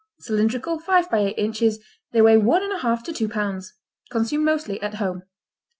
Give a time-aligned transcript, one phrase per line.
[0.17, 1.77] Cylindrical, five by eight inches,
[2.11, 3.75] they weigh one and a half to two pounds.
[4.09, 5.21] Consumed mostly at home.